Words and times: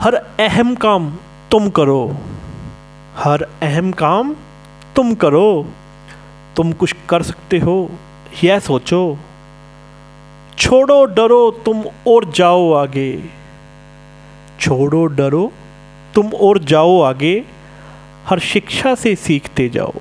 हर 0.00 0.14
अहम 0.14 0.74
काम 0.74 1.10
तुम 1.50 1.70
करो। 1.70 2.16
हर 3.16 3.42
अहम 3.62 3.92
काम 3.92 4.34
तुम 4.96 5.14
करो। 5.14 5.66
तुम 6.56 6.72
कुछ 6.72 6.94
कर 7.08 7.22
सकते 7.22 7.58
हो, 7.58 7.90
यह 8.44 8.58
सोचो। 8.58 9.18
छोड़ो 10.58 11.04
डरो, 11.04 11.50
तुम 11.50 11.84
और 12.06 12.32
जाओ 12.32 12.72
आगे। 12.72 13.22
छोड़ो 14.60 15.06
डरो, 15.06 15.52
तुम 16.14 16.32
और 16.32 16.58
जाओ 16.58 17.00
आगे। 17.00 17.44
हर 18.26 18.38
शिक्षा 18.38 18.94
से 18.94 19.14
सीखते 19.16 19.68
जाओ। 19.68 19.92